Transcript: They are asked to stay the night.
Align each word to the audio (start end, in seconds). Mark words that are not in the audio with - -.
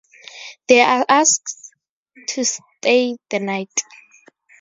They 0.67 0.81
are 0.81 1.05
asked 1.07 1.75
to 2.29 2.43
stay 2.43 3.17
the 3.29 3.37
night. 3.37 3.83